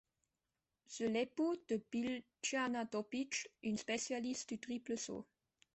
C'est 0.87 1.09
l'époux 1.09 1.55
de 1.67 1.79
Biljana 1.91 2.87
Topić, 2.87 3.49
une 3.61 3.77
spécialiste 3.77 4.49
du 4.49 4.57
triple 4.57 4.97
saut. 4.97 5.27